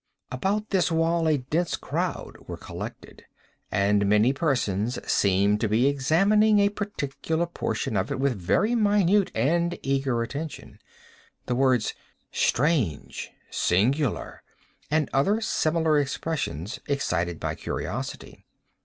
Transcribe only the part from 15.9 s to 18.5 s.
expressions, excited my curiosity.